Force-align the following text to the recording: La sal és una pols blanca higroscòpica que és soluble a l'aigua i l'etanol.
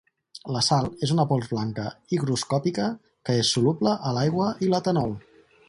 La 0.53 0.61
sal 0.67 0.87
és 1.07 1.11
una 1.15 1.25
pols 1.31 1.51
blanca 1.51 1.85
higroscòpica 2.17 2.87
que 3.29 3.37
és 3.43 3.53
soluble 3.59 3.95
a 4.11 4.15
l'aigua 4.17 4.49
i 4.67 4.71
l'etanol. 4.73 5.19